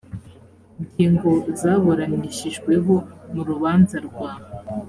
[0.83, 2.95] ngingo zaburanishijweho
[3.33, 4.31] mu rubanza rwa